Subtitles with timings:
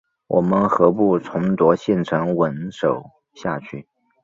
[0.25, 3.03] 我们何不重夺县城稳守
[3.35, 3.87] 下去？